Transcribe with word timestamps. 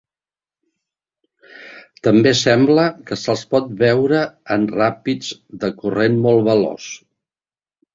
També 2.07 2.33
sembla 2.41 2.87
que 3.11 3.19
se'ls 3.27 3.45
pot 3.55 3.71
veure 3.85 4.25
en 4.59 4.69
ràpids 4.81 5.33
de 5.65 5.75
corrent 5.85 6.23
molt 6.29 6.47
veloç. 6.55 6.95